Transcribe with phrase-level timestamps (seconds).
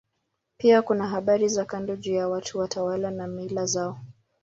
[0.57, 3.97] Pia kuna habari za kando juu ya watu, watawala na mila zao.